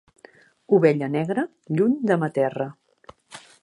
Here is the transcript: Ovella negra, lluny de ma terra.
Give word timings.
Ovella 0.77 1.11
negra, 1.17 1.45
lluny 1.77 1.95
de 2.13 2.21
ma 2.25 2.33
terra. 2.39 2.71